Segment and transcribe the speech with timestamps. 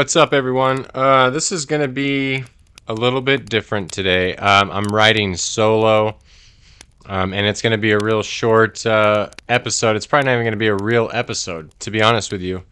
[0.00, 0.86] what's up, everyone?
[0.94, 2.42] Uh, this is going to be
[2.88, 4.34] a little bit different today.
[4.34, 6.16] Um, I'm writing solo,
[7.04, 9.96] um, and it's going to be a real short uh, episode.
[9.96, 12.62] It's probably not even going to be a real episode, to be honest with you.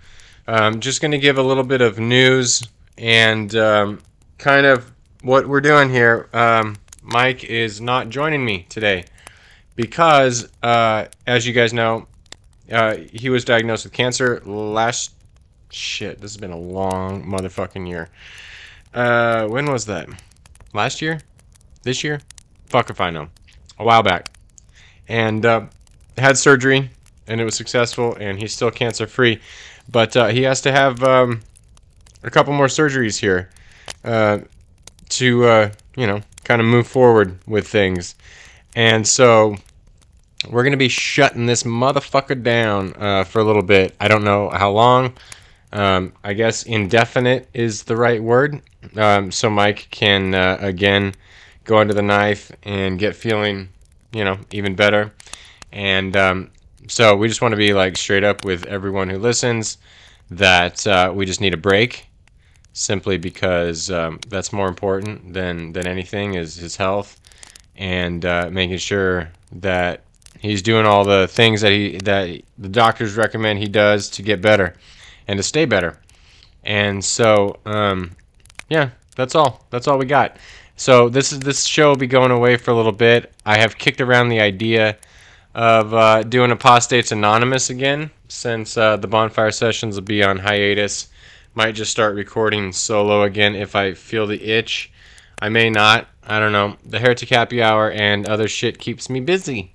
[0.47, 4.01] Um, just going to give a little bit of news and um,
[4.39, 4.91] kind of
[5.21, 6.31] what we're doing here.
[6.33, 9.05] Um, Mike is not joining me today
[9.77, 12.07] because, uh, as you guys know,
[12.73, 15.13] uh, he was diagnosed with cancer last
[15.71, 18.09] Shit, this has been a long motherfucking year.
[18.95, 20.09] Uh, when was that?
[20.73, 21.21] Last year?
[21.83, 22.21] This year?
[22.67, 23.29] Fuck if I know.
[23.79, 24.31] A while back.
[25.09, 25.67] And uh,
[26.17, 26.91] had surgery,
[27.27, 29.41] and it was successful, and he's still cancer free.
[29.91, 31.41] But uh, he has to have um,
[32.23, 33.51] a couple more surgeries here
[34.05, 34.39] uh,
[35.11, 38.15] to, uh, you know, kind of move forward with things.
[38.75, 39.57] And so
[40.49, 43.95] we're going to be shutting this motherfucker down uh, for a little bit.
[44.01, 45.15] I don't know how long.
[45.73, 48.61] Um, I guess indefinite is the right word.
[48.97, 51.15] Um, so Mike can uh, again
[51.65, 53.69] go under the knife and get feeling,
[54.13, 55.13] you know, even better.
[55.73, 56.51] And um,
[56.89, 59.79] so we just want to be like straight up with everyone who listens
[60.31, 62.07] that uh, we just need a break,
[62.73, 67.21] simply because um, that's more important than than anything is his health
[67.77, 70.03] and uh, making sure that
[70.39, 74.43] he's doing all the things that he that the doctors recommend he does to get
[74.43, 74.75] better
[75.29, 76.01] and to stay better.
[76.65, 78.17] And so, um,
[78.69, 79.65] yeah, that's all.
[79.71, 80.37] That's all we got.
[80.77, 83.33] So this is this show will be going away for a little bit.
[83.45, 84.97] I have kicked around the idea
[85.55, 91.09] of uh, doing Apostates Anonymous again, since uh, the bonfire sessions will be on hiatus.
[91.55, 94.93] Might just start recording solo again if I feel the itch.
[95.41, 96.07] I may not.
[96.23, 96.77] I don't know.
[96.85, 99.73] The Heretic Happy Hour and other shit keeps me busy,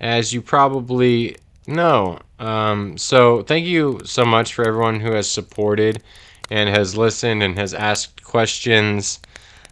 [0.00, 1.36] as you probably
[1.68, 2.18] know.
[2.38, 6.02] Um, so thank you so much for everyone who has supported
[6.50, 9.20] and has listened and has asked questions.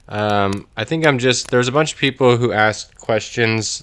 [0.09, 3.83] Um, I think I'm just there's a bunch of people who asked questions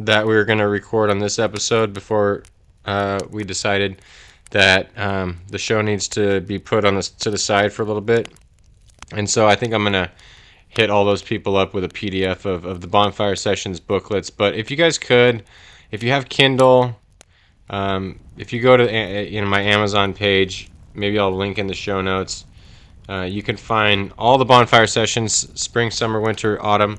[0.00, 2.44] that we were going to record on this episode before
[2.84, 4.00] uh, we decided
[4.50, 7.84] that um, the show needs to be put on the to the side for a
[7.84, 8.32] little bit.
[9.12, 10.10] And so I think I'm gonna
[10.68, 14.30] hit all those people up with a PDF of, of the bonfire sessions booklets.
[14.30, 15.44] But if you guys could,
[15.90, 16.96] if you have Kindle,
[17.70, 21.74] um, if you go to you know my Amazon page, maybe I'll link in the
[21.74, 22.44] show notes.
[23.08, 26.98] Uh, you can find all the bonfire sessions, spring, summer, winter, autumn.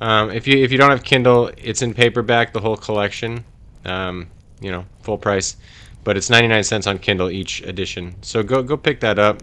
[0.00, 3.44] Um, if you if you don't have Kindle, it's in paperback, the whole collection.
[3.84, 4.28] Um,
[4.60, 5.56] you know, full price,
[6.04, 8.14] but it's 99 cents on Kindle each edition.
[8.22, 9.42] So go go pick that up.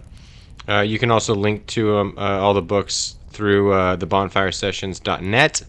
[0.67, 5.63] Uh, you can also link to um, uh, all the books through uh, the bonfiresessions.net.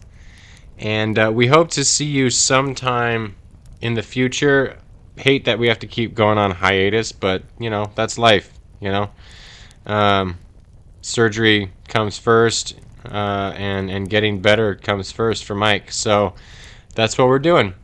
[0.79, 3.35] And uh, we hope to see you sometime
[3.81, 4.79] in the future
[5.17, 8.53] hate that we have to keep going on hiatus, but you know that's life.
[8.81, 9.11] You know,
[9.87, 10.39] um,
[11.01, 15.91] surgery comes first, uh, and and getting better comes first for Mike.
[15.91, 16.35] So
[16.95, 17.75] that's what we're doing.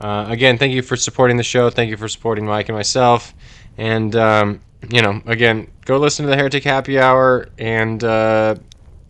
[0.00, 1.70] Uh, again, thank you for supporting the show.
[1.70, 3.32] Thank you for supporting Mike and myself.
[3.78, 8.56] And um, you know, again, go listen to the Heretic Happy Hour and uh,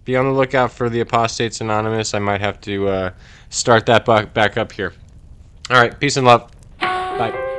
[0.05, 2.15] be on the lookout for the Apostates Anonymous.
[2.15, 3.11] I might have to uh,
[3.49, 4.93] start that back up here.
[5.71, 6.51] All right, peace and love.
[6.79, 7.54] Bye.